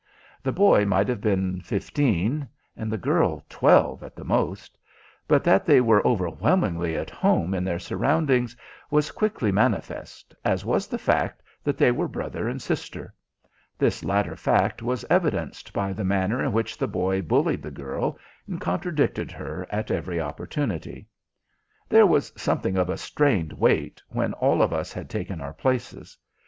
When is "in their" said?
7.53-7.77